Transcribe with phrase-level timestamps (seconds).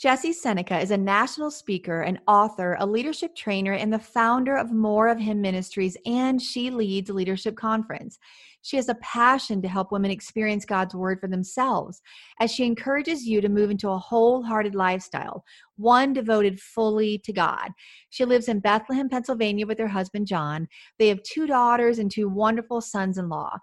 [0.00, 4.72] Jessie Seneca is a national speaker, an author, a leadership trainer, and the founder of
[4.72, 8.18] More of Him Ministries, and She Leads Leadership Conference.
[8.62, 12.00] She has a passion to help women experience God's word for themselves
[12.40, 15.44] as she encourages you to move into a wholehearted lifestyle,
[15.76, 17.68] one devoted fully to God.
[18.08, 20.66] She lives in Bethlehem, Pennsylvania with her husband, John.
[20.98, 23.58] They have two daughters and two wonderful sons in law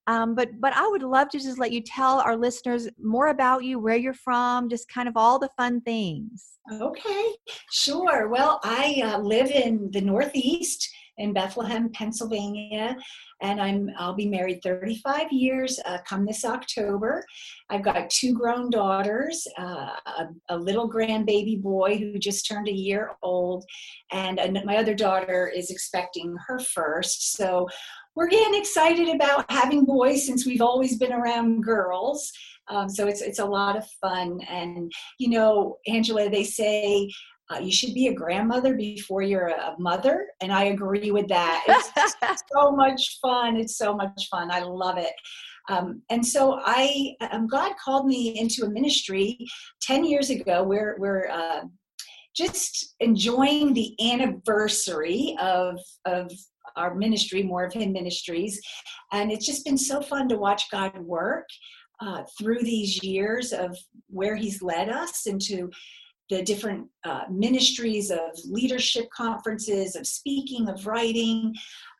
[0.05, 3.63] Um, but but I would love to just let you tell our listeners more about
[3.63, 6.59] you, where you're from, just kind of all the fun things.
[6.71, 7.25] Okay,
[7.71, 8.29] sure.
[8.29, 10.87] Well, I uh, live in the Northeast
[11.17, 12.95] in Bethlehem, Pennsylvania,
[13.41, 17.23] and I'm I'll be married 35 years uh, come this October.
[17.69, 22.73] I've got two grown daughters, uh, a, a, little grandbaby boy who just turned a
[22.73, 23.65] year old,
[24.11, 27.33] and, my other daughter is expecting her first.
[27.33, 27.67] So
[28.15, 32.31] we're getting excited about having boys since we've always been around girls.
[32.69, 37.09] Um, so it's it's a lot of fun, and you know, Angela, they say
[37.53, 41.63] uh, you should be a grandmother before you're a mother and i agree with that.
[41.67, 43.57] It's so much fun.
[43.57, 44.51] It's so much fun.
[44.51, 45.13] I love it.
[45.69, 49.37] Um, and so i um, god called me into a ministry
[49.81, 51.61] 10 years ago we're, we're uh,
[52.35, 56.31] just enjoying the anniversary of of
[56.77, 58.61] our ministry more of him ministries.
[59.11, 61.47] And it's just been so fun to watch god work
[61.99, 63.75] uh, through these years of
[64.07, 65.69] where he's led us into
[66.29, 71.53] the different uh, ministries of leadership conferences, of speaking, of writing,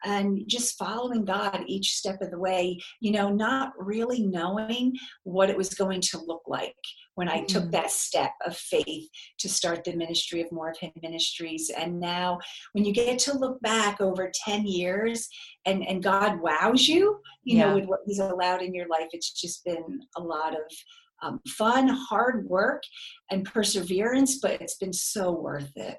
[0.03, 4.93] and just following God each step of the way, you know, not really knowing
[5.23, 6.75] what it was going to look like
[7.15, 7.45] when I mm-hmm.
[7.45, 11.71] took that step of faith to start the ministry of More of Him Ministries.
[11.75, 12.37] And now,
[12.73, 15.27] when you get to look back over 10 years
[15.65, 17.69] and, and God wows you, you yeah.
[17.69, 20.61] know, with what He's allowed in your life, it's just been a lot of
[21.21, 22.83] um, fun, hard work,
[23.31, 25.97] and perseverance, but it's been so worth it.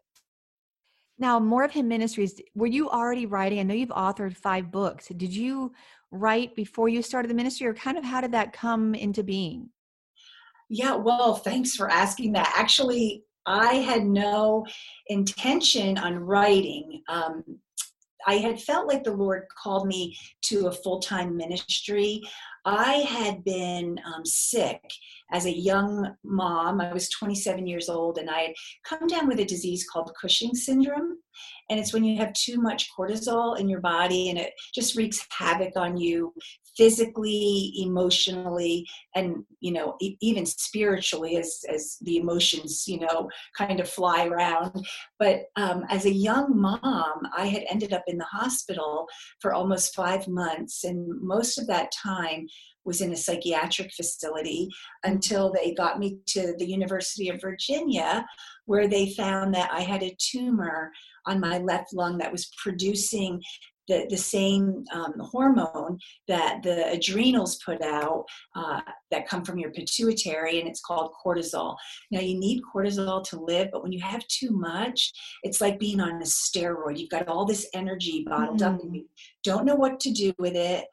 [1.19, 3.59] Now, more of him ministries, were you already writing?
[3.59, 5.09] I know you've authored five books.
[5.09, 5.73] Did you
[6.13, 9.71] write before you started the ministry, or kind of how did that come into being?
[10.71, 12.53] Yeah, well, thanks for asking that.
[12.57, 14.67] Actually, I had no
[15.09, 17.03] intention on writing.
[17.09, 17.43] Um,
[18.29, 22.21] I had felt like the Lord called me to a full time ministry.
[22.67, 24.83] I had been um, sick
[25.33, 26.79] as a young mom.
[26.79, 30.55] I was 27 years old and I had come down with a disease called Cushing
[30.55, 31.17] syndrome.
[31.71, 35.25] And it's when you have too much cortisol in your body and it just wreaks
[35.31, 36.35] havoc on you
[36.79, 43.89] physically emotionally and you know even spiritually as as the emotions you know kind of
[43.89, 44.87] fly around.
[45.19, 49.07] But um, as a young mom i had ended up in the hospital
[49.41, 52.47] for almost five months and most of that time
[52.89, 54.69] was in a psychiatric facility
[55.05, 58.27] until they got me to the University of Virginia,
[58.65, 60.91] where they found that I had a tumor
[61.27, 63.43] on my left lung that was producing
[63.89, 69.71] the, the same um, hormone that the adrenals put out uh, that come from your
[69.71, 71.77] pituitary, and it's called cortisol.
[72.11, 75.13] Now, you need cortisol to live, but when you have too much,
[75.43, 76.99] it's like being on a steroid.
[76.99, 78.67] You've got all this energy bottled mm.
[78.67, 78.97] up, and mm.
[78.97, 79.09] you
[79.45, 80.87] don't know what to do with it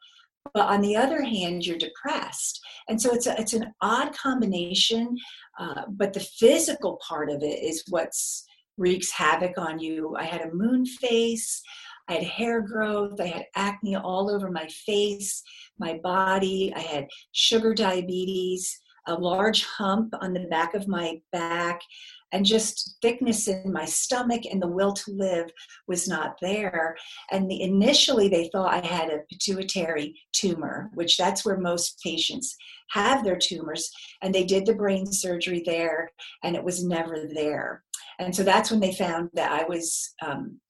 [0.54, 5.16] but on the other hand you're depressed and so it's a, it's an odd combination
[5.58, 8.44] uh, but the physical part of it is what's
[8.76, 11.62] wreaks havoc on you i had a moon face
[12.08, 15.42] i had hair growth i had acne all over my face
[15.78, 21.80] my body i had sugar diabetes a large hump on the back of my back
[22.32, 25.48] and just thickness in my stomach and the will to live
[25.86, 26.96] was not there.
[27.30, 32.56] And the, initially they thought i had a pituitary tumor which that's where most patients
[32.90, 33.90] have their tumors
[34.22, 36.10] and they did the brain surgery there
[36.42, 37.84] and it was never there.
[38.18, 40.60] And so that's when they found that i was um,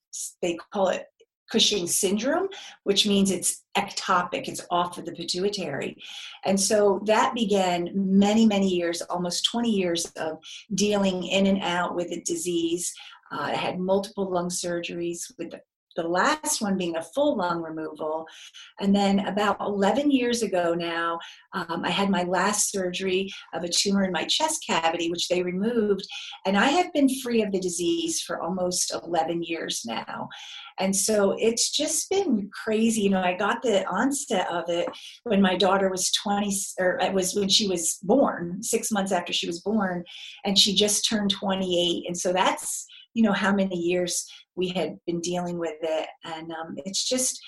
[0.42, 1.06] they call it
[1.50, 2.48] Cushing syndrome,
[2.84, 5.96] which means it's ectopic, it's off of the pituitary.
[6.44, 10.38] And so that began many, many years, almost 20 years of
[10.74, 12.92] dealing in and out with the disease.
[13.32, 15.60] Uh, I had multiple lung surgeries with the
[15.96, 18.26] the last one being a full lung removal.
[18.80, 21.18] And then about 11 years ago now,
[21.52, 25.42] um, I had my last surgery of a tumor in my chest cavity, which they
[25.42, 26.06] removed.
[26.44, 30.28] And I have been free of the disease for almost 11 years now.
[30.78, 33.02] And so it's just been crazy.
[33.02, 34.88] You know, I got the onset of it
[35.24, 39.32] when my daughter was 20, or it was when she was born, six months after
[39.32, 40.04] she was born,
[40.44, 42.04] and she just turned 28.
[42.06, 46.08] And so that's, you know, how many years we had been dealing with it.
[46.24, 47.40] And um, it's just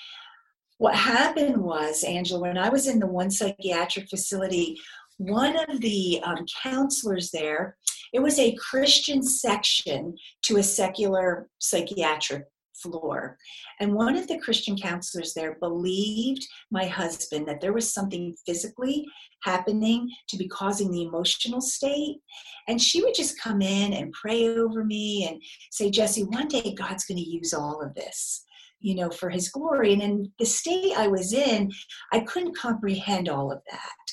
[0.77, 4.79] what happened was, Angela, when I was in the one psychiatric facility,
[5.17, 7.75] one of the um, counselors there,
[8.13, 12.45] it was a Christian section to a secular psychiatric
[12.81, 13.37] floor.
[13.79, 19.05] And one of the Christian counselors there believed my husband that there was something physically
[19.43, 22.17] happening to be causing the emotional state.
[22.67, 25.41] And she would just come in and pray over me and
[25.71, 28.45] say, Jessie, one day God's going to use all of this
[28.81, 29.93] you know, for his glory.
[29.93, 31.71] And in the state I was in,
[32.13, 34.08] I couldn't comprehend all of that.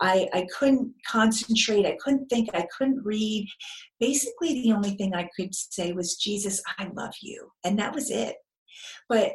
[0.00, 1.86] I, I couldn't concentrate.
[1.86, 2.48] I couldn't think.
[2.54, 3.48] I couldn't read.
[3.98, 7.50] Basically, the only thing I could say was, Jesus, I love you.
[7.64, 8.36] And that was it.
[9.08, 9.32] But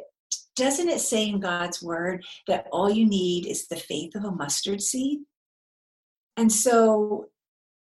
[0.56, 4.32] doesn't it say in God's word that all you need is the faith of a
[4.32, 5.20] mustard seed?
[6.36, 7.26] And so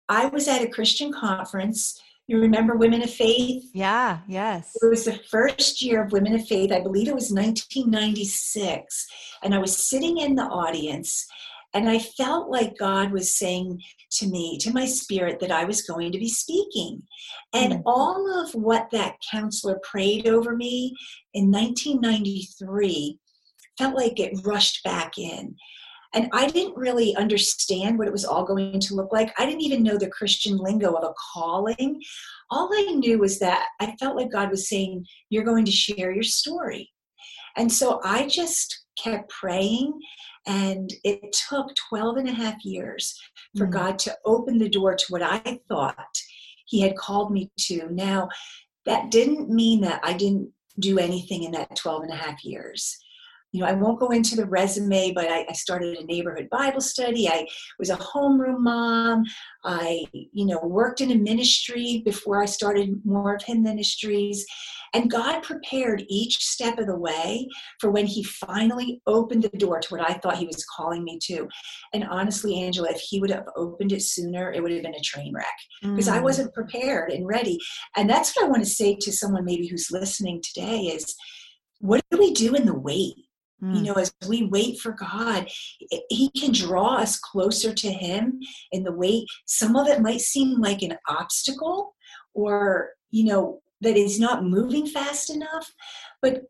[0.08, 2.00] I was at a Christian conference.
[2.28, 3.64] You remember Women of Faith?
[3.74, 4.72] Yeah, yes.
[4.82, 6.72] It was the first year of Women of Faith.
[6.72, 9.08] I believe it was 1996.
[9.44, 11.26] And I was sitting in the audience
[11.76, 13.82] and I felt like God was saying
[14.14, 17.04] to me, to my spirit, that I was going to be speaking.
[17.54, 17.82] And mm-hmm.
[17.86, 20.96] all of what that counselor prayed over me
[21.34, 23.20] in 1993
[23.78, 25.54] felt like it rushed back in.
[26.14, 29.34] And I didn't really understand what it was all going to look like.
[29.38, 32.02] I didn't even know the Christian lingo of a calling.
[32.52, 36.14] All I knew was that I felt like God was saying, You're going to share
[36.14, 36.90] your story.
[37.58, 40.00] And so I just kept praying
[40.46, 43.20] and it took 12 and a half years
[43.58, 46.18] for mm God to open the door to what I thought
[46.66, 47.90] He had called me to.
[47.92, 48.30] Now,
[48.86, 52.98] that didn't mean that I didn't do anything in that 12 and a half years
[53.56, 56.82] you know, I won't go into the resume, but I, I, started a neighborhood Bible
[56.82, 57.30] study.
[57.30, 57.48] I
[57.80, 59.24] was a homeroom mom.
[59.64, 64.46] I, you know, worked in a ministry before I started more of him ministries.
[64.94, 67.48] And God prepared each step of the way
[67.80, 71.18] for when He finally opened the door to what I thought He was calling me
[71.24, 71.48] to.
[71.94, 75.00] And honestly, Angela, if He would have opened it sooner, it would have been a
[75.00, 75.48] train wreck
[75.82, 76.14] because mm.
[76.14, 77.58] I wasn't prepared and ready.
[77.96, 81.16] And that's what I want to say to someone maybe who's listening today is
[81.80, 83.16] what do we do in the wait?
[83.62, 83.84] You mm.
[83.84, 85.48] know, as we wait for God,
[86.10, 88.40] He can draw us closer to Him
[88.72, 89.28] in the wait.
[89.46, 91.96] Some of it might seem like an obstacle
[92.34, 95.72] or, you know, that is not moving fast enough.
[96.22, 96.44] But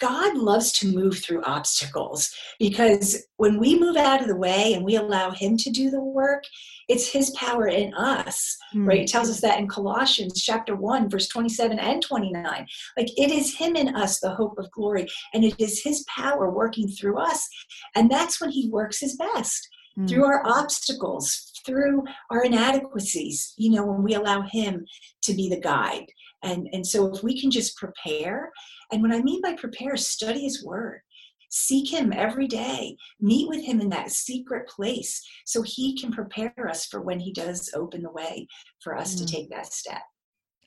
[0.00, 4.84] God loves to move through obstacles because when we move out of the way and
[4.84, 6.44] we allow Him to do the work,
[6.88, 8.86] it's His power in us, mm.
[8.86, 9.02] right?
[9.02, 12.66] It tells us that in Colossians chapter 1, verse 27 and 29.
[12.96, 16.50] Like it is Him in us, the hope of glory, and it is His power
[16.50, 17.48] working through us.
[17.94, 20.08] And that's when He works His best mm.
[20.08, 24.84] through our obstacles, through our inadequacies, you know, when we allow Him
[25.22, 26.06] to be the guide.
[26.42, 28.50] And, and so if we can just prepare
[28.92, 31.00] and what I mean by prepare, study his word.
[31.48, 32.96] Seek him every day.
[33.20, 37.32] Meet with him in that secret place so he can prepare us for when he
[37.32, 38.46] does open the way
[38.80, 39.18] for us mm.
[39.18, 40.02] to take that step.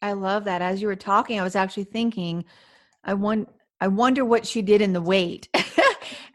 [0.02, 0.62] I love that.
[0.62, 2.44] As you were talking, I was actually thinking,
[3.04, 5.48] I want I wonder what she did in the wait.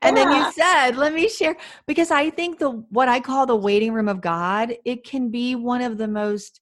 [0.02, 0.24] and yeah.
[0.24, 3.92] then you said, let me share because I think the what I call the waiting
[3.92, 6.60] room of God, it can be one of the most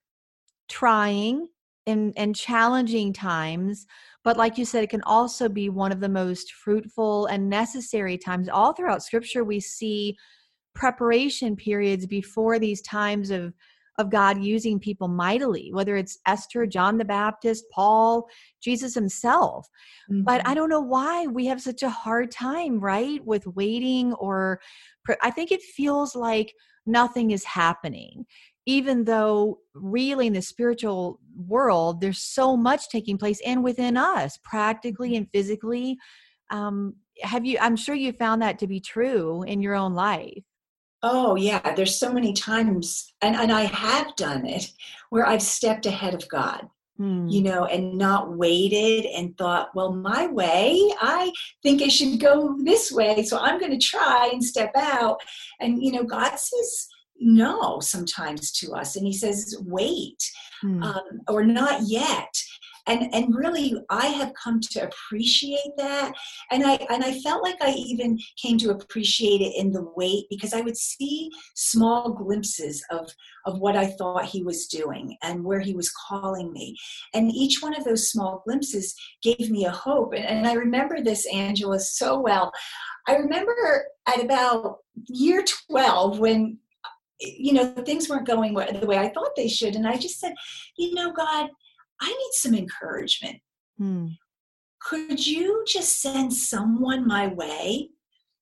[0.69, 1.49] trying
[1.87, 3.87] and, and challenging times
[4.26, 8.19] but like you said, it can also be one of the most fruitful and necessary
[8.19, 8.49] times.
[8.49, 10.16] All throughout scripture, we see
[10.75, 13.55] preparation periods before these times of
[13.99, 18.29] of God using people mightily, whether it's Esther, John the Baptist, Paul,
[18.62, 19.69] Jesus himself.
[20.11, 20.23] Mm-hmm.
[20.23, 24.61] But I don't know why we have such a hard time, right, with waiting or
[25.23, 26.53] I think it feels like
[26.87, 28.26] nothing is happening
[28.67, 34.38] even though really in the spiritual world there's so much taking place and within us
[34.45, 35.97] practically and physically
[36.50, 40.43] um, have you i'm sure you found that to be true in your own life
[41.03, 44.73] oh yeah there's so many times and, and i have done it
[45.11, 47.29] where i've stepped ahead of god Hmm.
[47.29, 51.31] you know, and not waited and thought, well, my way, I
[51.62, 53.23] think I should go this way.
[53.23, 55.21] So I'm going to try and step out.
[55.61, 56.88] And, you know, God says,
[57.19, 60.23] no sometimes to us and he says wait
[60.61, 60.83] hmm.
[60.83, 62.35] um, or not yet
[62.87, 66.12] and and really i have come to appreciate that.
[66.50, 70.26] And i and i felt like i even came to appreciate it in the wait
[70.31, 73.11] because i would see small glimpses of
[73.45, 76.76] of what i thought he was doing and where he was calling me.
[77.14, 80.12] And each one of those small glimpses gave me a hope.
[80.14, 82.52] And, and i remember this angela so well.
[83.09, 86.59] I remember at about year 12 when
[87.19, 90.35] you know things weren't going the way i thought they should and i just said
[90.76, 91.49] you know god
[92.00, 93.38] I need some encouragement.
[93.79, 94.09] Hmm.
[94.81, 97.91] Could you just send someone my way?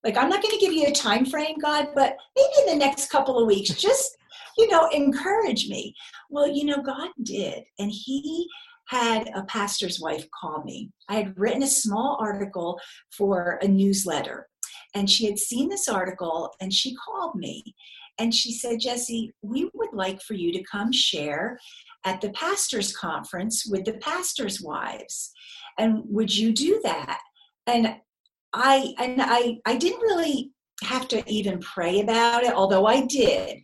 [0.03, 2.85] Like, I'm not going to give you a time frame, God, but maybe in the
[2.85, 4.17] next couple of weeks, just,
[4.59, 5.95] you know, encourage me.
[6.29, 7.65] Well, you know, God did.
[7.79, 8.47] And He
[8.89, 10.91] had a pastor's wife call me.
[11.09, 12.79] I had written a small article
[13.17, 14.49] for a newsletter,
[14.95, 17.75] and she had seen this article and she called me
[18.19, 21.59] and she said, Jessie, we would like for you to come share
[22.05, 25.33] at the pastors conference with the pastors wives
[25.79, 27.21] and would you do that
[27.67, 27.95] and
[28.53, 30.51] i and i i didn't really
[30.83, 33.59] have to even pray about it although i did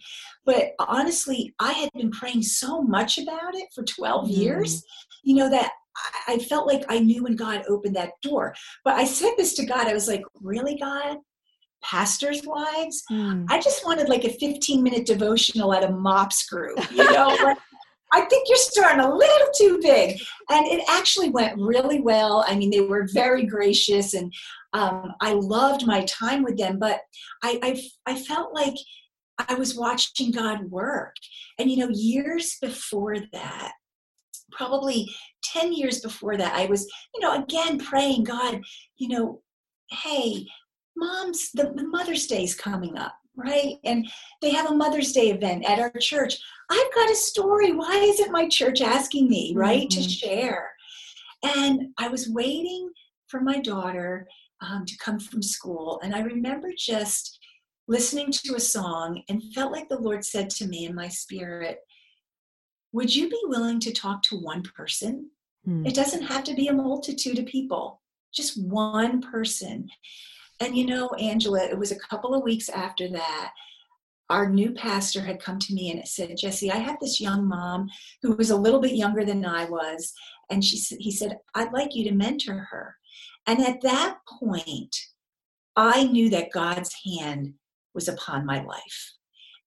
[0.47, 4.37] but honestly i had been praying so much about it for 12 mm.
[4.37, 4.83] years
[5.23, 5.71] you know that
[6.29, 8.55] I felt like I knew when God opened that door.
[8.85, 9.87] But I said this to God.
[9.87, 11.19] I was like, really, God?
[11.83, 13.03] Pastors' wives?
[13.11, 13.47] Mm.
[13.49, 17.29] I just wanted like a 15 minute devotional at a MOPS group, you know?
[17.43, 17.59] like,
[18.13, 20.21] I think you're starting a little too big.
[20.49, 22.45] And it actually went really well.
[22.47, 24.33] I mean, they were very gracious and
[24.73, 27.01] um, I loved my time with them, but
[27.43, 28.75] I, I, I felt like
[29.49, 31.15] I was watching God work.
[31.59, 33.73] And, you know, years before that,
[34.53, 35.09] probably
[35.45, 38.61] 10 years before that, I was, you know, again praying, God,
[38.99, 39.43] you know,
[39.91, 40.47] hey,
[40.97, 43.77] mom's, the, the Mother's Day is coming up right?
[43.85, 44.07] And
[44.43, 46.39] they have a Mother's Day event at our church.
[46.71, 47.73] I've got a story.
[47.73, 50.03] Why isn't my church asking me, right, mm-hmm.
[50.03, 50.71] to share?
[51.43, 52.91] And I was waiting
[53.29, 54.27] for my daughter
[54.61, 56.01] um, to come from school.
[56.03, 57.39] And I remember just
[57.89, 61.79] listening to a song and felt like the Lord said to me in my spirit,
[62.93, 65.31] Would you be willing to talk to one person?
[65.67, 65.87] Mm.
[65.87, 68.01] It doesn't have to be a multitude of people,
[68.33, 69.89] just one person.
[70.61, 73.53] And you know, Angela, it was a couple of weeks after that.
[74.29, 77.89] Our new pastor had come to me and said, Jessie, I have this young mom
[78.23, 80.13] who was a little bit younger than I was.
[80.51, 82.97] And she, he said, I'd like you to mentor her.
[83.47, 84.95] And at that point,
[85.75, 87.55] I knew that God's hand
[87.95, 89.13] was upon my life.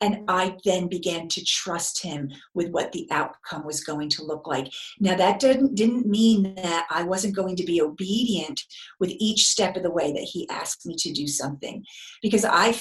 [0.04, 4.48] And I then began to trust him with what the outcome was going to look
[4.48, 4.68] like.
[5.00, 8.60] Now, that didn't, didn't mean that I wasn't going to be obedient
[9.00, 11.86] with each step of the way that he asked me to do something,
[12.22, 12.78] because I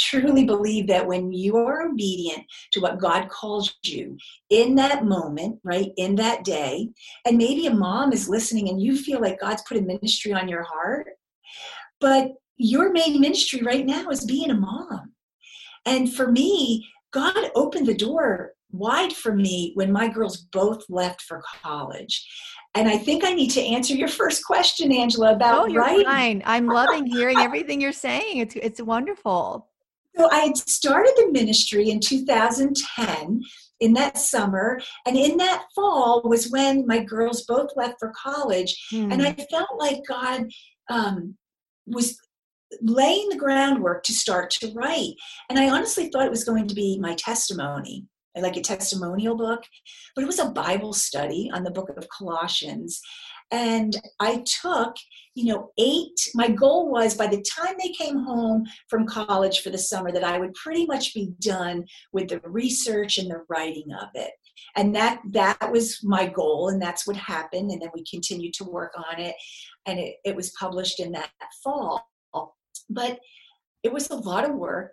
[0.00, 4.16] truly believe that when you are obedient to what God calls you
[4.48, 6.88] in that moment, right, in that day,
[7.26, 10.48] and maybe a mom is listening and you feel like God's put a ministry on
[10.48, 11.08] your heart,
[12.00, 15.12] but your main ministry right now is being a mom
[15.86, 21.22] and for me, God opened the door wide for me when my girls both left
[21.22, 22.26] for college.
[22.74, 26.06] And I think I need to answer your first question, Angela, about oh, you're writing.
[26.06, 26.42] Fine.
[26.46, 28.38] I'm loving hearing everything you're saying.
[28.38, 29.68] It's it's wonderful.
[30.16, 33.42] So I had started the ministry in 2010
[33.80, 38.86] in that summer and in that fall was when my girls both left for college
[38.90, 39.10] hmm.
[39.10, 40.48] and i felt like god
[40.88, 41.36] um,
[41.86, 42.16] was
[42.80, 45.14] laying the groundwork to start to write.
[45.50, 49.62] And I honestly thought it was going to be my testimony, like a testimonial book,
[50.14, 53.00] but it was a Bible study on the book of Colossians.
[53.50, 54.96] And I took,
[55.34, 59.68] you know, eight, my goal was by the time they came home from college for
[59.68, 63.92] the summer, that I would pretty much be done with the research and the writing
[63.92, 64.32] of it
[64.76, 68.64] and that that was my goal and that's what happened and then we continued to
[68.64, 69.34] work on it
[69.86, 71.30] and it, it was published in that
[71.62, 72.02] fall
[72.94, 73.18] but
[73.82, 74.92] it was a lot of work.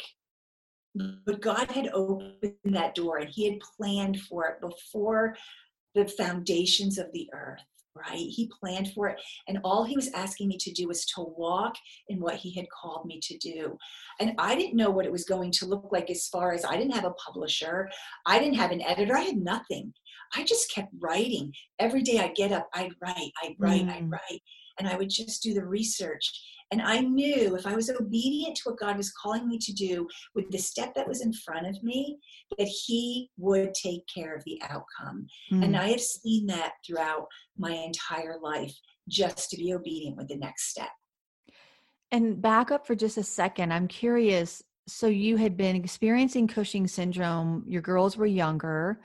[1.25, 5.36] But God had opened that door and He had planned for it before
[5.94, 7.63] the foundations of the earth
[7.96, 8.18] right?
[8.18, 9.20] He planned for it.
[9.48, 11.75] And all he was asking me to do was to walk
[12.08, 13.77] in what he had called me to do.
[14.20, 16.77] And I didn't know what it was going to look like as far as I
[16.77, 17.89] didn't have a publisher,
[18.25, 19.94] I didn't have an editor, I had nothing.
[20.36, 21.53] I just kept writing.
[21.79, 23.96] Every day I get up, I'd write, I'd write, mm.
[23.96, 24.41] I'd write.
[24.79, 26.32] And I would just do the research.
[26.72, 30.08] And I knew if I was obedient to what God was calling me to do
[30.36, 32.20] with the step that was in front of me,
[32.58, 35.26] that He would take care of the outcome.
[35.52, 35.66] Mm.
[35.66, 38.76] And I have seen that throughout my entire life,
[39.08, 40.90] just to be obedient with the next step.
[42.12, 43.74] And back up for just a second.
[43.74, 44.62] I'm curious.
[44.88, 49.02] So you had been experiencing Cushing syndrome, your girls were younger.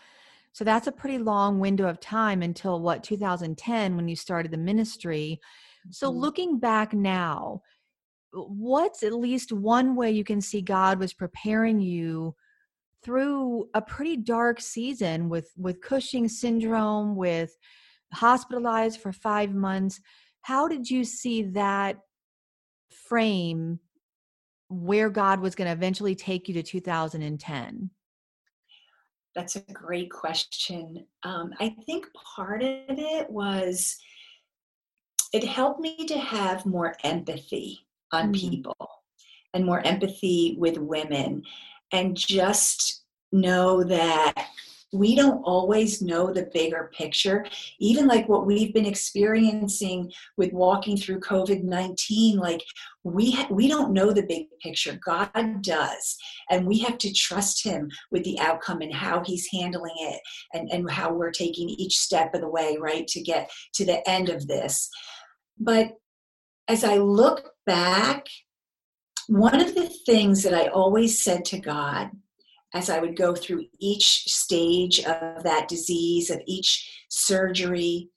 [0.52, 4.56] So that's a pretty long window of time until what, 2010, when you started the
[4.56, 5.40] ministry.
[5.90, 6.20] So, mm-hmm.
[6.20, 7.62] looking back now,
[8.32, 12.34] what's at least one way you can see God was preparing you
[13.02, 17.56] through a pretty dark season with with Cushing syndrome, with
[18.12, 20.00] hospitalized for 5 months.
[20.42, 21.98] How did you see that
[22.90, 23.80] frame
[24.68, 27.90] where God was going to eventually take you to 2010?
[29.34, 31.06] That's a great question.
[31.24, 33.96] Um, I think part of it was
[35.34, 37.80] it helped me to have more empathy
[38.12, 38.50] on mm-hmm.
[38.50, 38.76] people
[39.52, 41.42] and more empathy with women
[41.90, 44.46] and just know that
[44.92, 47.44] we don't always know the bigger picture.
[47.80, 52.62] Even like what we've been experiencing with walking through covid-19 like
[53.02, 54.96] we ha- we don't know the big picture.
[55.04, 56.16] God does.
[56.48, 60.20] And we have to trust him with the outcome and how he's handling it
[60.54, 64.08] and and how we're taking each step of the way right to get to the
[64.08, 64.88] end of this
[65.58, 65.96] but
[66.68, 68.26] as I look back,
[69.28, 72.10] one of the things that I always said to God
[72.74, 78.10] as I would go through each stage of that disease, of each surgery,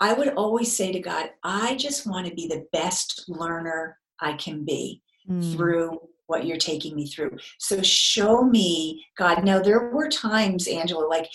[0.00, 4.32] I would always say to God, I just want to be the best learner I
[4.34, 5.54] can be mm.
[5.54, 7.36] through what you're taking me through.
[7.58, 9.44] So show me, God.
[9.44, 11.28] Now, there were times, Angela, like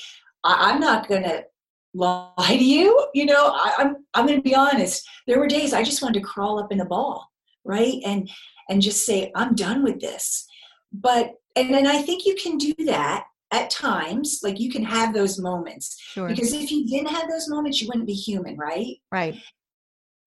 [0.43, 1.45] I- am not going to
[1.93, 3.07] lie to you?
[3.13, 5.07] You know I, i'm i'm going to be honest.
[5.27, 7.31] There were days i just wanted to crawl up in a ball
[7.63, 7.99] right?
[8.05, 8.29] And
[8.69, 10.47] and just say i'm done with this.
[10.93, 15.13] But and then i think you can do that at times like you can have
[15.13, 15.99] those moments.
[15.99, 16.27] Sure.
[16.27, 18.97] because if you didn't have those moments you wouldn't be human right?
[19.11, 19.35] Right.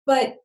[0.07, 0.37] But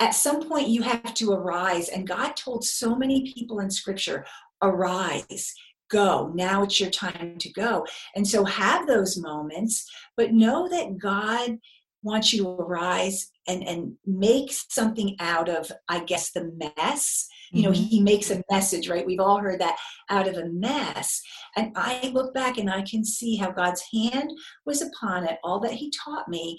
[0.00, 1.88] at some point you have to arise.
[1.88, 4.26] And god told so many people in scripture
[4.62, 5.54] arise
[5.94, 6.32] go.
[6.34, 7.86] Now it's your time to go.
[8.16, 11.58] And so have those moments, but know that God
[12.02, 17.26] wants you to arise and, and make something out of, I guess, the mess.
[17.52, 17.84] You know, mm-hmm.
[17.84, 19.06] he makes a message, right?
[19.06, 19.76] We've all heard that
[20.10, 21.22] out of a mess.
[21.56, 24.30] And I look back and I can see how God's hand
[24.66, 26.58] was upon it, all that he taught me.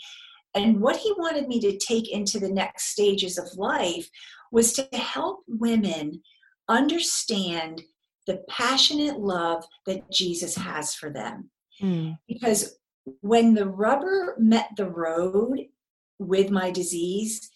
[0.56, 4.10] And what he wanted me to take into the next stages of life
[4.52, 6.22] was to help women
[6.70, 7.84] understand
[8.28, 11.50] the passionate love that Jesus has for them.
[11.82, 12.18] Mm.
[12.28, 12.78] Because
[13.22, 15.60] when the rubber met the road
[16.20, 17.50] with my disease,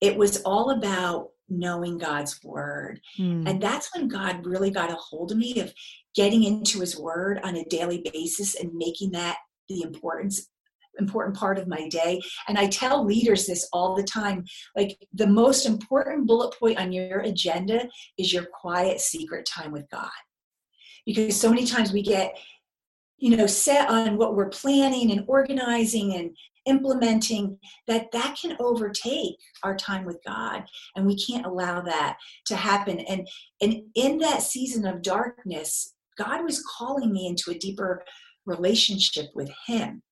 [0.00, 3.00] it was all about knowing God's word.
[3.18, 3.48] Mm.
[3.48, 5.72] And that's when God really got a hold of me of
[6.14, 9.36] getting into his word on a daily basis and making that
[9.68, 10.48] the importance
[11.00, 12.20] important part of my day.
[12.46, 14.44] And I tell leaders this all the time
[14.76, 19.88] like, the most important bullet point on your agenda is your quiet, secret time with
[19.90, 20.10] God.
[21.04, 22.38] Because so many times we get,
[23.18, 26.30] you know, set on what we're planning and organizing and
[26.66, 30.62] implementing that that can overtake our time with god
[30.94, 33.26] and we can't allow that to happen and
[33.60, 38.02] and in that season of darkness god was calling me into a deeper
[38.46, 40.02] relationship with him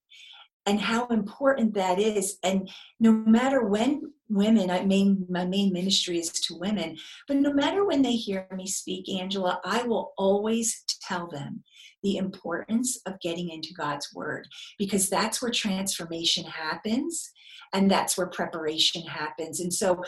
[0.65, 2.37] and how important that is.
[2.43, 2.69] And
[2.99, 7.85] no matter when women, I mean, my main ministry is to women, but no matter
[7.85, 11.63] when they hear me speak, Angela, I will always tell them
[12.03, 17.31] the importance of getting into God's word because that's where transformation happens
[17.73, 19.59] and that's where preparation happens.
[19.59, 20.01] And so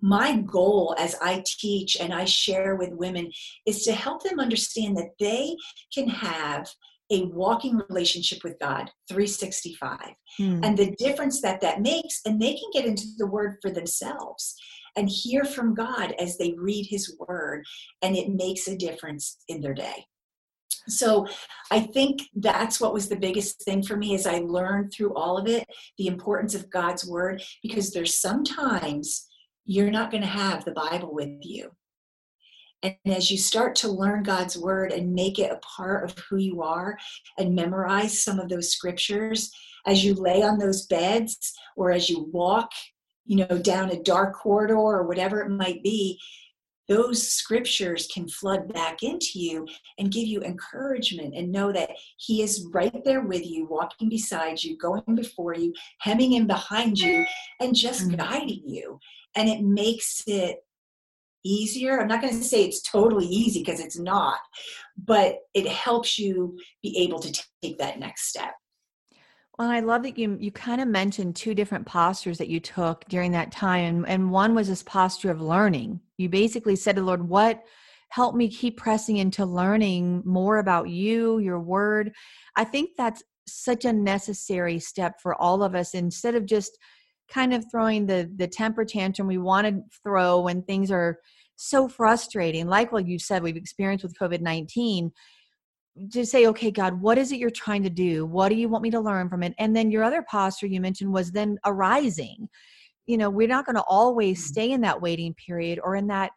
[0.00, 3.30] my goal as I teach and I share with women
[3.66, 5.56] is to help them understand that they
[5.92, 6.70] can have
[7.10, 9.98] a walking relationship with God 365
[10.36, 10.60] hmm.
[10.62, 14.54] and the difference that that makes and they can get into the word for themselves
[14.96, 17.64] and hear from God as they read his word
[18.02, 20.04] and it makes a difference in their day.
[20.88, 21.26] So
[21.70, 25.36] I think that's what was the biggest thing for me as I learned through all
[25.36, 25.66] of it
[25.98, 29.26] the importance of God's word because there's sometimes
[29.66, 31.70] you're not going to have the Bible with you
[32.82, 36.36] And as you start to learn God's word and make it a part of who
[36.36, 36.96] you are
[37.36, 39.50] and memorize some of those scriptures,
[39.86, 42.70] as you lay on those beds or as you walk,
[43.24, 46.18] you know, down a dark corridor or whatever it might be,
[46.88, 49.66] those scriptures can flood back into you
[49.98, 54.62] and give you encouragement and know that he is right there with you walking beside
[54.62, 57.26] you going before you hemming in behind you
[57.60, 58.16] and just mm-hmm.
[58.16, 58.98] guiding you
[59.36, 60.64] and it makes it
[61.48, 64.38] easier i'm not going to say it's totally easy because it's not
[64.96, 67.32] but it helps you be able to
[67.62, 68.54] take that next step
[69.58, 73.04] well, I love that you you kind of mentioned two different postures that you took
[73.08, 76.00] during that time, and, and one was this posture of learning.
[76.16, 77.64] You basically said to Lord, "What
[78.10, 82.12] help me keep pressing into learning more about you, your word."
[82.54, 85.92] I think that's such a necessary step for all of us.
[85.92, 86.78] Instead of just
[87.28, 91.18] kind of throwing the the temper tantrum we want to throw when things are
[91.60, 95.12] so frustrating, like what you said we've experienced with COVID nineteen
[96.12, 98.24] to say, okay, God, what is it you're trying to do?
[98.24, 99.52] What do you want me to learn from it?
[99.58, 102.48] And then your other posture you mentioned was then arising.
[103.06, 104.46] You know, we're not going to always mm-hmm.
[104.46, 106.30] stay in that waiting period or in that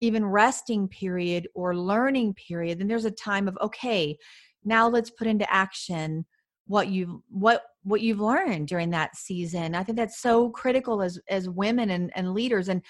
[0.00, 2.80] even resting period or learning period.
[2.80, 4.18] Then there's a time of, okay,
[4.64, 6.26] now let's put into action
[6.66, 9.74] what you've what what you've learned during that season.
[9.74, 12.68] I think that's so critical as as women and, and leaders.
[12.68, 12.82] And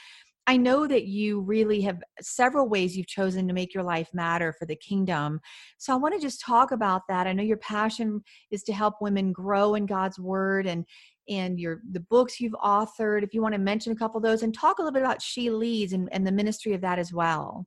[0.46, 4.52] I know that you really have several ways you've chosen to make your life matter
[4.52, 5.40] for the kingdom.
[5.78, 7.26] So I want to just talk about that.
[7.26, 10.84] I know your passion is to help women grow in God's word and
[11.30, 13.22] and your the books you've authored.
[13.22, 15.22] If you want to mention a couple of those and talk a little bit about
[15.22, 17.66] She Leads and, and the ministry of that as well.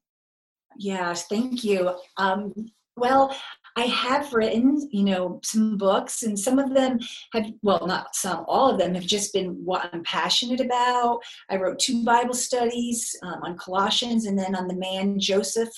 [0.77, 1.95] Yes, thank you.
[2.17, 2.53] Um,
[2.97, 3.35] well,
[3.77, 6.97] I have written, you know, some books, and some of them
[7.33, 11.19] have, well, not some, all of them have just been what I'm passionate about.
[11.51, 15.69] I wrote two Bible studies um, on Colossians and then on the man Joseph,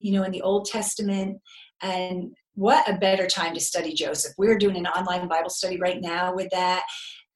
[0.00, 1.40] you know, in the Old Testament.
[1.80, 4.34] And what a better time to study Joseph.
[4.36, 6.82] We're doing an online Bible study right now with that.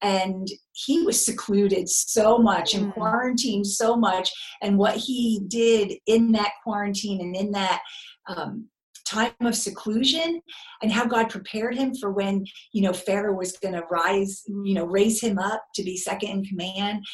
[0.03, 2.93] And he was secluded so much and mm.
[2.93, 4.31] quarantined so much.
[4.61, 7.81] And what he did in that quarantine and in that
[8.27, 8.67] um,
[9.11, 10.41] time of seclusion
[10.81, 14.73] and how God prepared him for when, you know, Pharaoh was going to rise, you
[14.73, 17.05] know, raise him up to be second in command.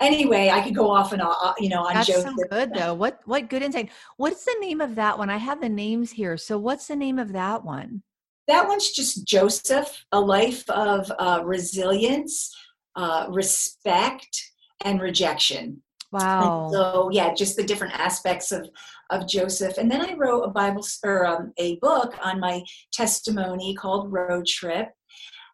[0.00, 2.34] Anyway, I could go off and on, you know, on That's Joseph.
[2.36, 2.94] so good though.
[2.94, 3.90] What what good insight.
[4.16, 5.28] What's the name of that one?
[5.28, 6.36] I have the names here.
[6.36, 8.02] So what's the name of that one?
[8.46, 12.54] That one's just Joseph, a life of uh, resilience,
[12.94, 14.40] uh, respect,
[14.84, 15.82] and rejection.
[16.12, 16.64] Wow.
[16.64, 18.70] And so yeah, just the different aspects of
[19.10, 19.78] of Joseph.
[19.78, 24.46] And then I wrote a Bible or um, a book on my testimony called Road
[24.46, 24.88] Trip.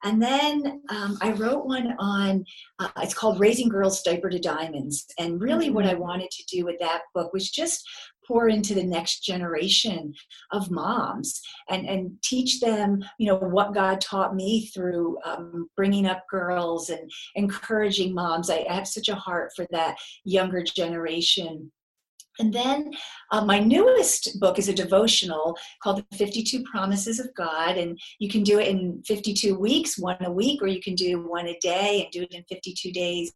[0.05, 2.45] And then um, I wrote one on,
[2.79, 5.07] uh, it's called Raising Girls Diaper to Diamonds.
[5.19, 6.01] And really, what I mm.
[6.01, 7.83] wanted to do with that book was just
[8.27, 10.13] pour into the next generation
[10.53, 11.41] of moms
[11.71, 16.91] and, and teach them, you know, what God taught me through um, bringing up girls
[16.91, 18.51] and encouraging moms.
[18.51, 21.73] I, I have such a heart for that younger generation.
[22.39, 22.91] And then
[23.31, 27.77] uh, my newest book is a devotional called The 52 Promises of God.
[27.77, 31.27] And you can do it in 52 weeks, one a week, or you can do
[31.29, 33.33] one a day and do it in 52 days.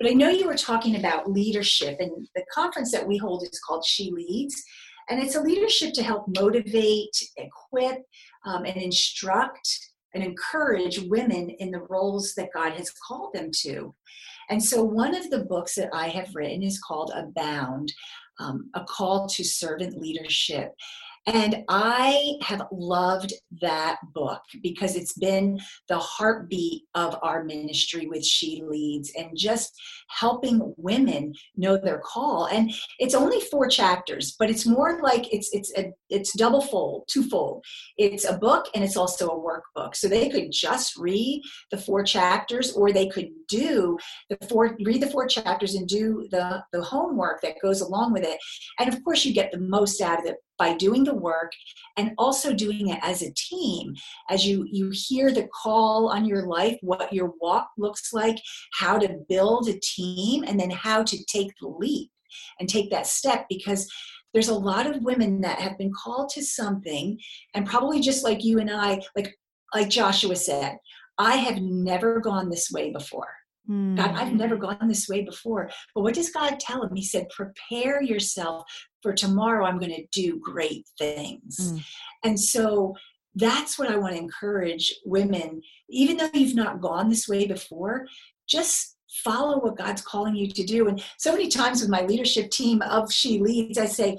[0.00, 3.60] But I know you were talking about leadership, and the conference that we hold is
[3.60, 4.60] called She Leads.
[5.08, 7.98] And it's a leadership to help motivate, equip,
[8.46, 9.68] um, and instruct
[10.14, 13.94] and encourage women in the roles that God has called them to.
[14.50, 17.92] And so, one of the books that I have written is called Abound
[18.42, 20.74] um, A Call to Servant Leadership.
[21.26, 28.24] And I have loved that book because it's been the heartbeat of our ministry with
[28.24, 29.72] She Leads and just
[30.08, 32.46] helping women know their call.
[32.46, 37.04] And it's only four chapters, but it's more like it's it's a it's double fold,
[37.08, 37.64] twofold.
[37.98, 39.94] It's a book and it's also a workbook.
[39.94, 43.96] So they could just read the four chapters or they could do
[44.28, 48.24] the four read the four chapters and do the the homework that goes along with
[48.24, 48.40] it.
[48.80, 51.50] And of course you get the most out of it by doing the work
[51.96, 53.92] and also doing it as a team
[54.30, 58.36] as you you hear the call on your life what your walk looks like
[58.74, 62.10] how to build a team and then how to take the leap
[62.60, 63.90] and take that step because
[64.32, 67.18] there's a lot of women that have been called to something
[67.54, 69.34] and probably just like you and I like
[69.74, 70.76] like Joshua said
[71.18, 73.32] I have never gone this way before.
[73.94, 74.62] God, I've never hmm.
[74.62, 75.70] gone this way before.
[75.94, 76.96] But what does God tell him?
[76.96, 78.64] He said, Prepare yourself
[79.02, 79.64] for tomorrow.
[79.66, 81.58] I'm going to do great things.
[81.60, 81.84] Mm.
[82.24, 82.94] And so
[83.34, 88.06] that's what I want to encourage women, even though you've not gone this way before,
[88.46, 90.88] just follow what God's calling you to do.
[90.88, 94.16] And so many times with my leadership team of She Leads, I say,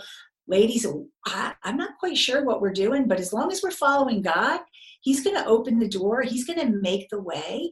[0.47, 0.85] ladies,
[1.25, 4.59] I, I'm not quite sure what we're doing, but as long as we're following God,
[5.03, 6.21] He's going to open the door.
[6.21, 7.69] He's going to make the way.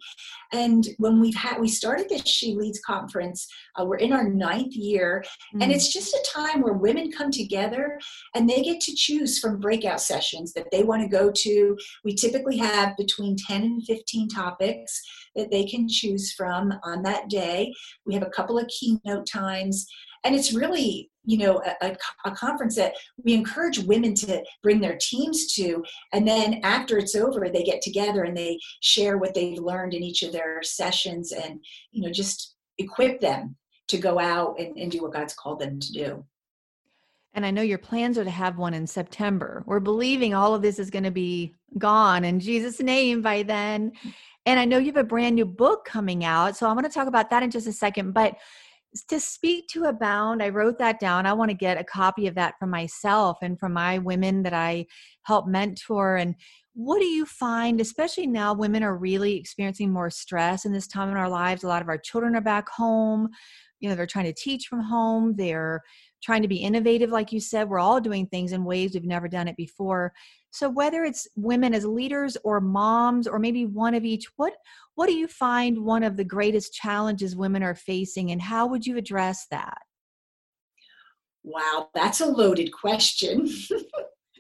[0.52, 3.48] And when we've had, we started this She Leads conference,
[3.80, 5.24] uh, we're in our ninth year,
[5.56, 5.64] mm.
[5.64, 8.00] and it's just a time where women come together
[8.36, 11.78] and they get to choose from breakout sessions that they want to go to.
[12.04, 15.02] We typically have between 10 and 15 topics
[15.36, 17.74] that they can choose from on that day.
[18.06, 19.88] We have a couple of keynote times
[20.24, 24.98] and it's really you know a, a, conference that we encourage women to bring their
[25.00, 29.60] teams to and then after it's over they get together and they share what they've
[29.60, 31.60] learned in each of their sessions and
[31.92, 33.56] you know just equip them
[33.88, 36.26] to go out and, and do what god's called them to do
[37.34, 39.64] and I know your plans are to have one in September.
[39.66, 43.94] We're believing all of this is going to be gone in Jesus' name by then.
[44.46, 46.58] And I know you have a brand new book coming out.
[46.58, 48.12] So I'm going to talk about that in just a second.
[48.12, 48.36] But
[49.08, 52.36] to speak to abound i wrote that down i want to get a copy of
[52.36, 54.86] that for myself and for my women that i
[55.24, 56.36] help mentor and
[56.74, 61.10] what do you find especially now women are really experiencing more stress in this time
[61.10, 63.30] in our lives a lot of our children are back home
[63.80, 65.82] you know they're trying to teach from home they're
[66.22, 69.28] trying to be innovative like you said we're all doing things in ways we've never
[69.28, 70.12] done it before
[70.52, 74.54] so whether it's women as leaders or moms or maybe one of each, what
[74.96, 78.86] what do you find one of the greatest challenges women are facing and how would
[78.86, 79.80] you address that?
[81.44, 83.50] Wow, that's a loaded question.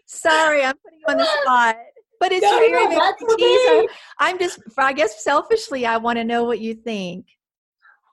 [0.06, 1.78] Sorry, I'm putting you on the spot.
[2.20, 3.90] But it's no, your area no, expertise.
[4.20, 7.26] I'm just, I guess, selfishly, I want to know what you think.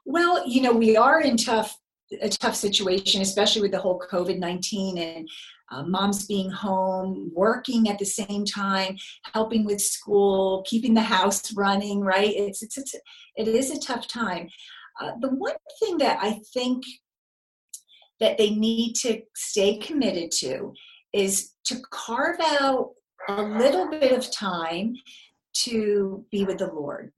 [0.06, 1.76] Well, you know, we are in tough
[2.22, 5.28] a tough situation, especially with the whole COVID 19 and
[5.70, 8.96] uh, moms being home, working at the same time,
[9.34, 12.34] helping with school, keeping the house running, right?
[12.34, 12.94] It's, it's, it's
[13.36, 14.48] it is a tough time.
[15.00, 16.84] Uh, the one thing that I think
[18.20, 20.72] that they need to stay committed to
[21.12, 22.90] is to carve out
[23.28, 24.94] a little bit of time
[25.52, 27.12] to be with the Lord.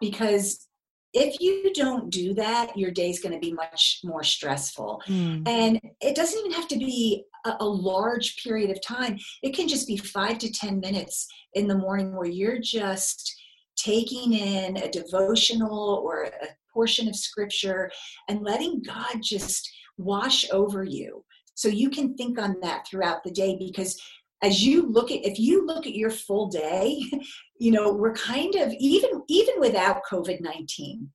[0.00, 0.66] Because
[1.12, 5.02] if you don't do that, your day is going to be much more stressful.
[5.06, 5.48] Mm.
[5.48, 9.18] And it doesn't even have to be a, a, large period of time.
[9.42, 13.34] It can just be five to 10 minutes in the morning where you're just
[13.76, 17.90] taking in a devotional or a portion of scripture
[18.28, 21.24] and letting God just wash over you.
[21.54, 24.00] So you can think on that throughout the day because
[24.42, 27.02] as you look at if you look at your full day
[27.58, 31.06] you know we're kind of even even without covid-19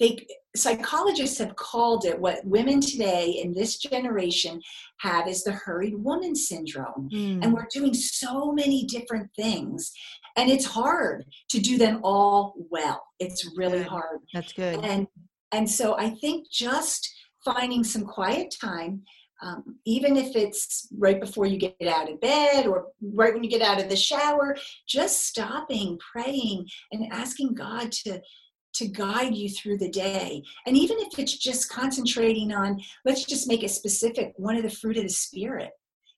[0.00, 0.26] they
[0.56, 4.60] psychologists have called it what women today in this generation
[4.98, 7.08] have is the hurried woman syndrome.
[7.12, 7.42] Mm.
[7.42, 9.92] and we're doing so many different things.
[10.36, 13.02] And it's hard to do them all well.
[13.20, 13.86] It's really good.
[13.86, 14.18] hard.
[14.32, 14.80] That's good.
[14.84, 15.06] And
[15.54, 17.10] and so i think just
[17.44, 19.02] finding some quiet time
[19.42, 23.50] um, even if it's right before you get out of bed or right when you
[23.50, 24.56] get out of the shower
[24.88, 28.20] just stopping praying and asking god to
[28.74, 30.42] to guide you through the day.
[30.66, 34.70] And even if it's just concentrating on, let's just make it specific, one of the
[34.70, 35.70] fruit of the Spirit,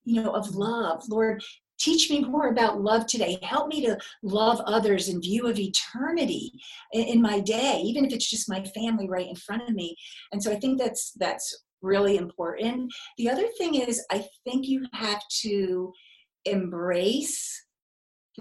[0.04, 1.02] you know, of love.
[1.08, 1.42] Lord,
[1.78, 3.38] teach me more about love today.
[3.42, 6.52] Help me to love others in view of eternity
[6.92, 9.96] in my day, even if it's just my family right in front of me.
[10.32, 12.92] And so I think that's that's really important.
[13.18, 15.92] The other thing is I think you have to
[16.44, 17.64] embrace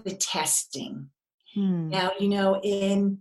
[0.04, 1.10] the testing.
[1.54, 1.88] Hmm.
[1.88, 3.18] Now, you know, in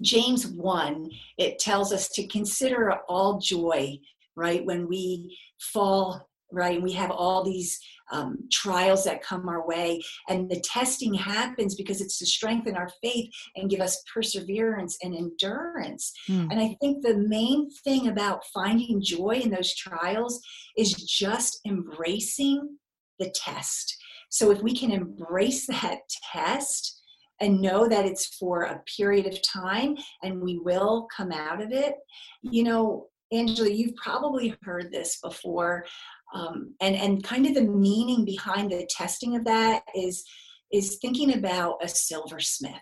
[0.00, 3.98] James 1, it tells us to consider all joy,
[4.36, 7.78] right, when we fall, right, and we have all these
[8.12, 10.00] um, trials that come our way.
[10.28, 15.14] And the testing happens because it's to strengthen our faith and give us perseverance and
[15.14, 16.12] endurance.
[16.28, 16.48] Mm.
[16.50, 20.40] And I think the main thing about finding joy in those trials
[20.76, 22.76] is just embracing
[23.18, 23.96] the test.
[24.30, 25.98] So if we can embrace that
[26.32, 26.99] test,
[27.40, 31.72] and know that it's for a period of time and we will come out of
[31.72, 31.94] it.
[32.42, 35.86] You know, Angela, you've probably heard this before.
[36.34, 40.24] Um, and, and kind of the meaning behind the testing of that is,
[40.72, 42.74] is thinking about a silversmith.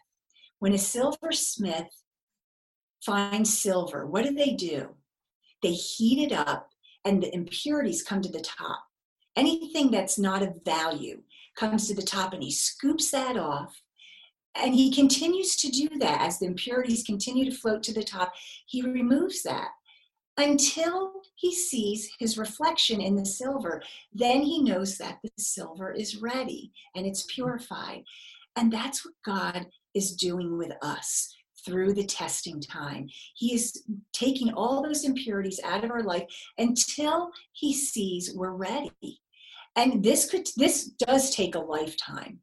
[0.59, 1.88] When a silversmith
[3.05, 4.97] finds silver, what do they do?
[5.62, 6.68] They heat it up
[7.05, 8.83] and the impurities come to the top.
[9.37, 11.23] Anything that's not of value
[11.57, 13.81] comes to the top and he scoops that off
[14.61, 18.33] and he continues to do that as the impurities continue to float to the top.
[18.66, 19.68] He removes that
[20.37, 23.83] until he sees his reflection in the silver.
[24.12, 28.05] Then he knows that the silver is ready and it's purified.
[28.57, 33.09] And that's what God is doing with us through the testing time.
[33.35, 36.25] He is taking all those impurities out of our life
[36.57, 39.21] until he sees we're ready.
[39.77, 42.40] And this could this does take a lifetime.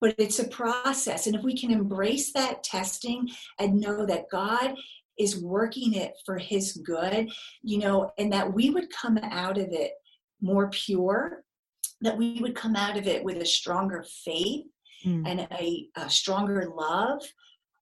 [0.00, 1.26] But it's a process.
[1.26, 4.74] And if we can embrace that testing and know that God
[5.18, 7.30] is working it for his good,
[7.62, 9.92] you know, and that we would come out of it
[10.40, 11.44] more pure,
[12.00, 14.64] that we would come out of it with a stronger faith
[15.04, 15.22] mm.
[15.26, 17.22] and a, a, stronger love,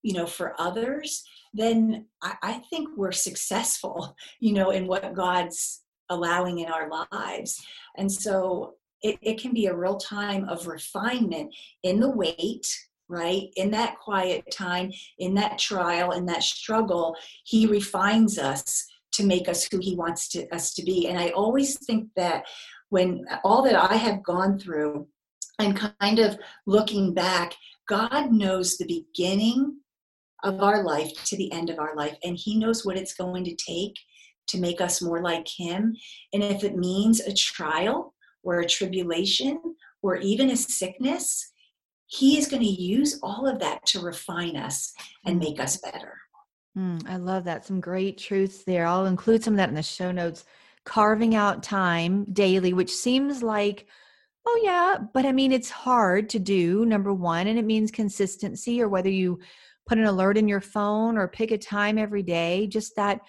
[0.02, 1.22] you know, for others,
[1.54, 7.64] then I, I think we're successful, you know, in what God's allowing in our lives.
[7.96, 12.66] And so it, it can be a real time of refinement in the wait
[13.10, 13.44] right?
[13.56, 19.48] In that quiet time, in that trial, in that struggle, He refines us to make
[19.48, 21.08] us who He wants to, us to be.
[21.08, 22.44] And I always think that
[22.90, 25.08] when all that I have gone through,
[25.58, 27.54] and kind of looking back,
[27.88, 29.78] God knows the beginning
[30.44, 33.44] of our life to the end of our life, and He knows what it's going
[33.44, 33.94] to take
[34.48, 35.96] to make us more like Him.
[36.32, 38.14] And if it means a trial
[38.48, 39.60] or a tribulation
[40.00, 41.52] or even a sickness,
[42.06, 44.94] he is going to use all of that to refine us
[45.26, 45.44] and mm.
[45.44, 46.14] make us better.
[46.76, 47.66] Mm, I love that.
[47.66, 48.86] Some great truths there.
[48.86, 50.46] I'll include some of that in the show notes.
[50.86, 53.86] Carving out time daily, which seems like,
[54.46, 58.80] oh, yeah, but I mean, it's hard to do, number one, and it means consistency
[58.80, 59.40] or whether you
[59.86, 63.20] put an alert in your phone or pick a time every day, just that.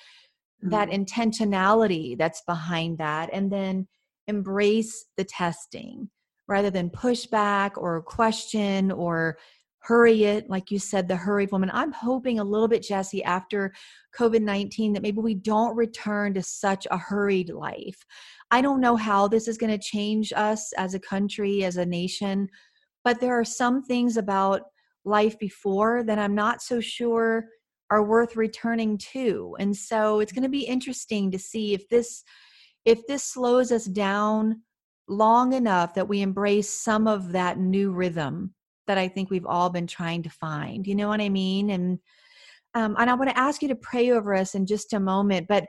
[0.62, 0.72] Mm.
[0.72, 3.88] that intentionality that's behind that and then
[4.30, 6.10] embrace the testing
[6.48, 9.38] rather than push back or question or
[9.82, 11.72] hurry it like you said the hurried woman.
[11.74, 13.74] I'm hoping a little bit Jessie after
[14.18, 18.04] covid-19 that maybe we don't return to such a hurried life.
[18.52, 21.86] I don't know how this is going to change us as a country as a
[21.86, 22.48] nation
[23.06, 24.64] but there are some things about
[25.06, 27.48] life before that i'm not so sure
[27.92, 29.56] are worth returning to.
[29.60, 32.24] And so it's going to be interesting to see if this
[32.90, 34.64] if this slows us down
[35.08, 38.56] long enough that we embrace some of that new rhythm
[38.88, 40.88] that I think we've all been trying to find.
[40.88, 41.70] You know what I mean?
[41.70, 42.00] And
[42.74, 45.48] um, and I want to ask you to pray over us in just a moment,
[45.48, 45.66] but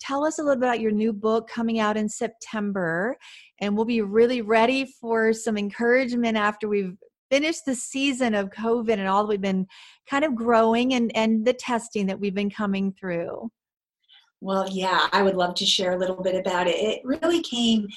[0.00, 3.16] tell us a little bit about your new book coming out in September,
[3.60, 6.96] and we'll be really ready for some encouragement after we've
[7.30, 9.66] finished the season of COVID and all that we've been
[10.08, 13.48] kind of growing and and the testing that we've been coming through.
[14.44, 16.76] Well, yeah, I would love to share a little bit about it.
[16.76, 17.88] It really came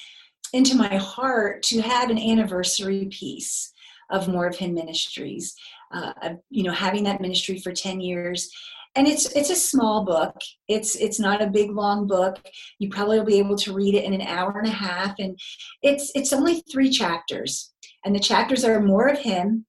[0.52, 3.72] into my heart to have an anniversary piece
[4.10, 5.54] of more of him ministries
[5.92, 6.12] uh,
[6.50, 8.50] you know having that ministry for 10 years.
[8.94, 10.34] And it's it's a small book.
[10.66, 12.40] It's it's not a big long book.
[12.78, 15.14] You probably will be able to read it in an hour and a half.
[15.18, 15.38] And
[15.82, 17.72] it's it's only three chapters.
[18.04, 19.66] And the chapters are more of him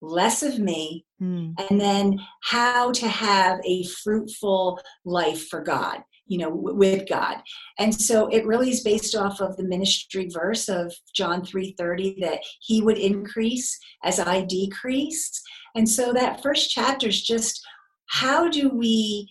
[0.00, 1.52] less of me mm.
[1.68, 7.38] and then how to have a fruitful life for god you know with god.
[7.78, 12.40] And so it really is based off of the ministry verse of john 3.30 that
[12.60, 15.42] he would increase as i decrease.
[15.74, 17.60] And so that first chapter is just
[18.06, 19.30] how do we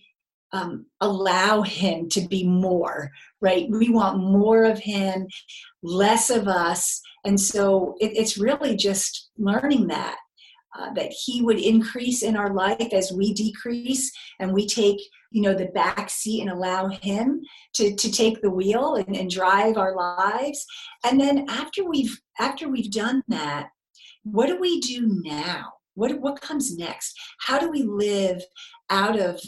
[0.53, 3.69] um, allow him to be more right?
[3.69, 5.27] We want more of him
[5.83, 7.01] less of us.
[7.25, 10.17] And so it, it's really just learning that
[10.77, 14.99] uh, that he would increase in our life as we decrease and we take
[15.31, 17.41] you know the back seat and allow him
[17.73, 20.65] to to take the wheel and, and drive our lives.
[21.03, 23.69] And then after we've after we've done that
[24.23, 25.73] what do we do now?
[25.95, 27.13] What what comes next?
[27.39, 28.43] How do we live
[28.89, 29.39] out of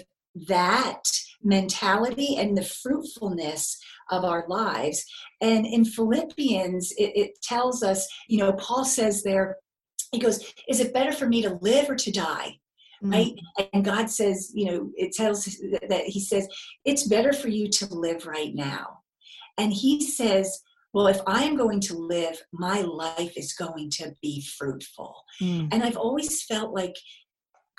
[0.47, 1.01] that
[1.43, 3.77] mentality and the fruitfulness
[4.09, 5.05] of our lives?
[5.41, 9.57] And in philippians it, it tells us you know paul says there
[10.11, 12.57] he goes is it better for me to live or to die
[13.03, 13.11] mm-hmm.
[13.11, 13.33] right
[13.73, 15.45] and god says you know it tells
[15.87, 16.47] that he says
[16.85, 18.99] it's better for you to live right now
[19.57, 20.61] and he says
[20.93, 25.67] well if i am going to live my life is going to be fruitful mm.
[25.71, 26.95] and i've always felt like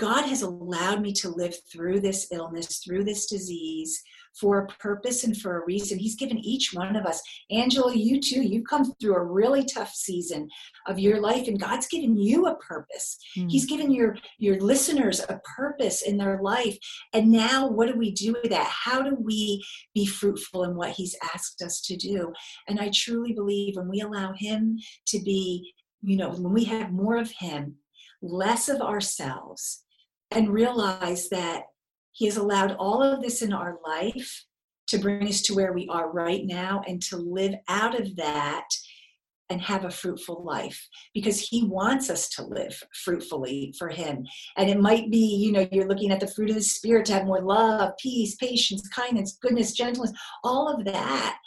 [0.01, 4.03] god has allowed me to live through this illness through this disease
[4.39, 5.99] for a purpose and for a reason.
[5.99, 7.21] He's given each one of us.
[7.51, 10.49] Angela, you too, you've come through a really tough season
[10.87, 13.19] of your life, and God's given you a purpose.
[13.37, 13.51] Mm.
[13.51, 16.79] He's given your, your listeners a purpose in their life.
[17.13, 18.69] And now, what do we do with that?
[18.69, 19.63] How do we
[19.95, 22.33] be fruitful in what He's asked us to do?
[22.69, 26.93] And I truly believe when we allow Him to be, you know, when we have
[26.93, 27.77] more of Him,
[28.23, 29.83] less of ourselves,
[30.31, 31.65] and realize that
[32.13, 34.45] he has allowed all of this in our life
[34.89, 38.67] to bring us to where we are right now and to live out of that
[39.51, 44.25] and have a fruitful life because he wants us to live fruitfully for him.
[44.57, 47.15] And it might be you know you're looking at the fruit of the spirit to
[47.15, 50.13] have more love peace patience kindness goodness gentleness
[50.45, 51.39] all of that.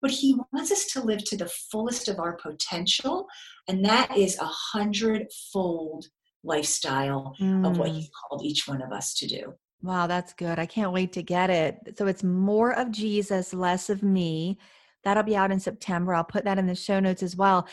[0.00, 3.26] But he wants us to live to the fullest of our potential
[3.68, 6.06] and that is a hundredfold
[6.44, 7.66] lifestyle mm.
[7.68, 8.10] of what he mm.
[8.28, 11.50] called each one of us to do wow that's good i can't wait to get
[11.50, 14.58] it so it's more of jesus less of me
[15.04, 17.66] that'll be out in september i'll put that in the show notes as well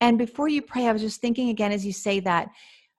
[0.00, 2.48] and before you pray i was just thinking again as you say that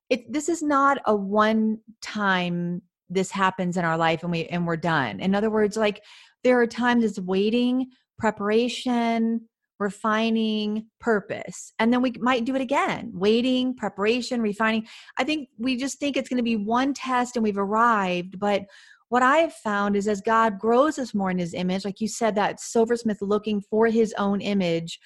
[0.10, 4.66] it this is not a one time this happens in our life and we and
[4.66, 6.02] we're done in other words like
[6.44, 9.42] there are times it's waiting preparation,
[9.84, 11.74] refining, purpose.
[11.78, 14.88] And then we might do it again waiting, preparation, refining.
[15.18, 18.40] I think we just think it's going to be one test and we've arrived.
[18.40, 18.64] But
[19.10, 22.08] what I have found is as God grows us more in his image, like you
[22.08, 25.00] said, that silversmith looking for his own image,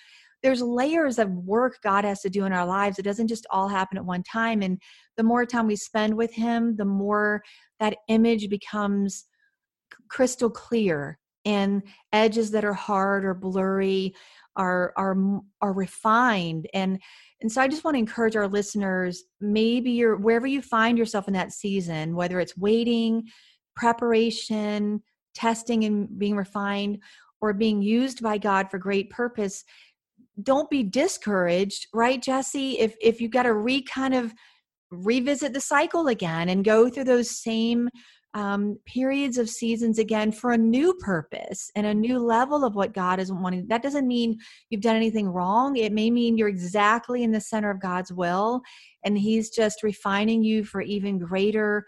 [0.43, 2.99] there's layers of work God has to do in our lives.
[2.99, 4.61] It doesn't just all happen at one time.
[4.61, 4.79] And
[5.17, 7.43] the more time we spend with him, the more
[7.79, 9.25] that image becomes
[10.09, 14.13] crystal clear and edges that are hard or blurry
[14.57, 15.15] are are
[15.61, 16.99] are refined and
[17.41, 21.27] and so i just want to encourage our listeners maybe you're wherever you find yourself
[21.27, 23.23] in that season whether it's waiting
[23.75, 25.01] preparation
[25.33, 26.97] testing and being refined
[27.39, 29.63] or being used by god for great purpose
[30.41, 32.79] don't be discouraged right Jessie?
[32.79, 34.33] If if you got to re kind of
[34.91, 37.89] revisit the cycle again and go through those same
[38.37, 42.93] um, periods of seasons again for a new purpose and a new level of what
[42.93, 43.65] God is wanting.
[43.67, 44.37] That doesn't mean
[44.69, 45.75] you've done anything wrong.
[45.75, 48.61] It may mean you're exactly in the center of God's will,
[49.03, 51.87] and He's just refining you for even greater,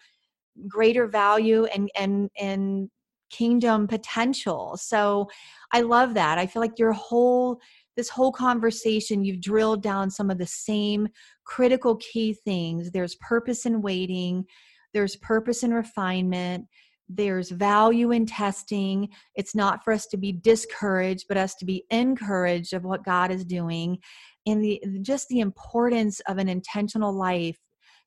[0.67, 2.89] greater value and and and
[3.29, 4.75] kingdom potential.
[4.75, 5.29] So,
[5.71, 6.39] I love that.
[6.39, 7.59] I feel like your whole
[7.95, 11.09] this whole conversation, you've drilled down some of the same
[11.43, 12.89] critical key things.
[12.89, 14.45] There's purpose in waiting
[14.93, 16.65] there's purpose and refinement
[17.09, 19.09] there's value in testing.
[19.35, 23.31] It's not for us to be discouraged but us to be encouraged of what god
[23.31, 23.97] is doing.
[24.45, 27.57] And the just the importance of an intentional life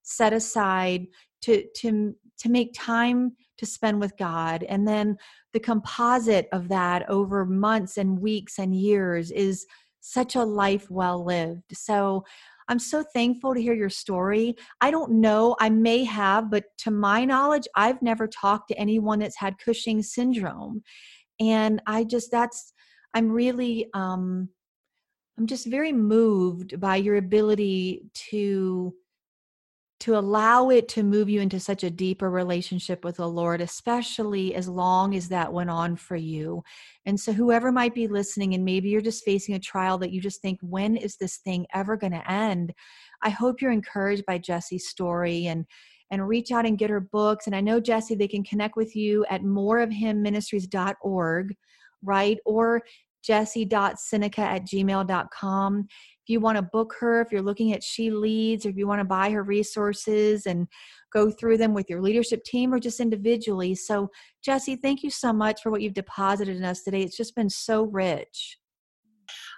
[0.02, 1.06] set aside
[1.42, 4.62] to to to make time to spend with god.
[4.62, 5.16] And then
[5.52, 9.66] the composite of that over months and weeks and years is
[10.00, 11.62] such a life well lived.
[11.72, 12.24] So
[12.72, 14.56] I'm so thankful to hear your story.
[14.80, 19.18] I don't know, I may have, but to my knowledge, I've never talked to anyone
[19.18, 20.82] that's had Cushing syndrome.
[21.38, 22.72] And I just, that's,
[23.12, 24.48] I'm really, um,
[25.36, 28.94] I'm just very moved by your ability to
[30.02, 34.56] to allow it to move you into such a deeper relationship with the Lord, especially
[34.56, 36.64] as long as that went on for you.
[37.06, 40.20] And so, whoever might be listening, and maybe you're just facing a trial that you
[40.20, 42.74] just think, when is this thing ever going to end?
[43.22, 45.64] I hope you're encouraged by Jessie's story and
[46.10, 47.46] and reach out and get her books.
[47.46, 51.54] And I know Jessie, they can connect with you at moreofhimministries.org,
[52.02, 52.38] right?
[52.44, 52.82] Or
[53.22, 55.86] jessie.seneca at gmail.com
[56.24, 58.86] if you want to book her, if you're looking at She Leads, or if you
[58.86, 60.68] want to buy her resources and
[61.12, 63.74] go through them with your leadership team or just individually.
[63.74, 64.08] So,
[64.44, 67.02] Jessie, thank you so much for what you've deposited in us today.
[67.02, 68.58] It's just been so rich.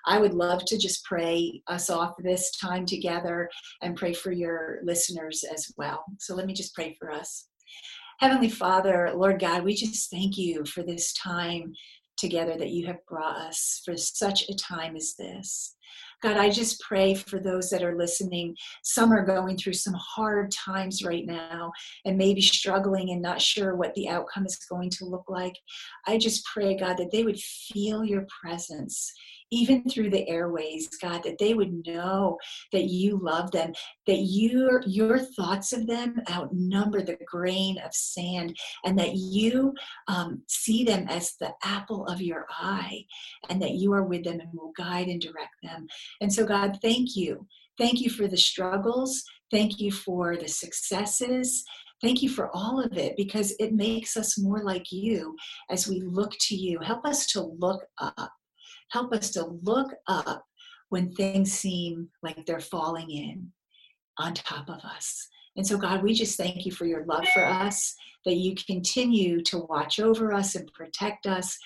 [0.07, 3.49] I would love to just pray us off this time together
[3.83, 6.05] and pray for your listeners as well.
[6.19, 7.49] So let me just pray for us.
[8.21, 11.73] Heavenly Father, Lord God, we just thank you for this time
[12.17, 15.77] together that you have brought us for such a time as this.
[16.25, 18.57] God, I just pray for those that are listening.
[18.83, 21.71] Some are going through some hard times right now
[22.07, 25.53] and maybe struggling and not sure what the outcome is going to look like.
[26.07, 29.13] I just pray, God, that they would feel your presence
[29.55, 32.39] even through the airways, God, that they would know
[32.73, 33.73] that you love them,
[34.07, 39.75] that your your thoughts of them outnumber the grain of sand, and that you
[40.09, 43.05] um, see them as the apple of your eye,
[43.49, 45.87] and that you are with them and will guide and direct them.
[46.21, 47.47] And so, God, thank you.
[47.79, 49.23] Thank you for the struggles.
[49.51, 51.65] Thank you for the successes.
[52.03, 55.37] Thank you for all of it because it makes us more like you
[55.71, 56.79] as we look to you.
[56.81, 58.33] Help us to look up
[58.91, 60.45] Help us to look up
[60.89, 63.51] when things seem like they're falling in
[64.19, 65.29] on top of us.
[65.57, 69.43] And so, God, we just thank you for your love for us, that you continue
[69.45, 71.57] to watch over us and protect us,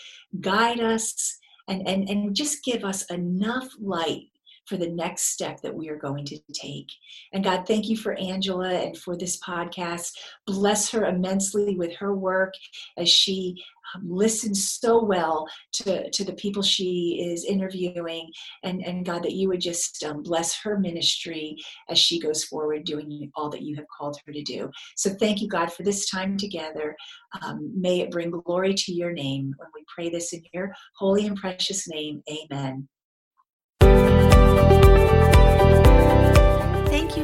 [0.41, 1.39] guide us,
[1.69, 4.29] and, and, and just give us enough light
[4.69, 6.89] for the next step that we are going to take.
[7.33, 10.12] And God, thank you for Angela and for this podcast.
[10.47, 12.53] Bless her immensely with her work
[12.97, 13.57] as she
[13.95, 18.31] um, listens so well to, to the people she is interviewing.
[18.62, 21.57] And, and God, that you would just um, bless her ministry
[21.89, 24.71] as she goes forward doing all that you have called her to do.
[24.97, 26.95] So thank you, God, for this time together.
[27.43, 31.27] Um, may it bring glory to your name when we pray this in your holy
[31.27, 32.23] and precious name.
[32.31, 32.89] Amen.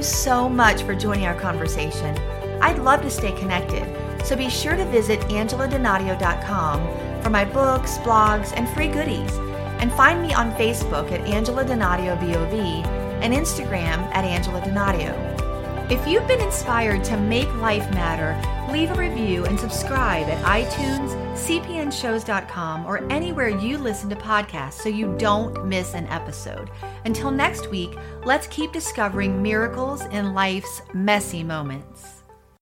[0.05, 2.17] So much for joining our conversation.
[2.61, 3.85] I'd love to stay connected,
[4.25, 9.33] so be sure to visit angeladonadio.com for my books, blogs, and free goodies.
[9.81, 12.87] And find me on Facebook at Angela Donadio BOV
[13.23, 15.91] and Instagram at Angela Donadio.
[15.91, 18.33] If you've been inspired to make life matter,
[18.75, 24.89] leave a review and subscribe at iTunes, cpnshows.com, or anywhere you listen to podcasts so
[24.89, 26.73] you don't miss an episode.
[27.05, 32.14] Until next week, let's keep discovering miracles in life's messy moments.